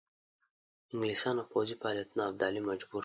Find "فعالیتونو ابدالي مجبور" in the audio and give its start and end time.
1.81-2.91